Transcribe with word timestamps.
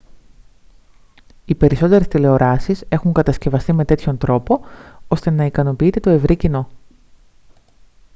οι 1.45 1.55
περισσότερες 1.55 2.07
τηλεοράσεις 2.07 2.83
έχουν 2.89 3.13
κατασκευαστεί 3.13 3.73
με 3.73 3.85
τέτοιον 3.85 4.17
τρόπο 4.17 4.59
ώστε 5.07 5.29
να 5.29 5.45
ικανοποιείται 5.45 5.99
το 5.99 6.09
ευρύ 6.09 6.35
κοινό 6.37 6.69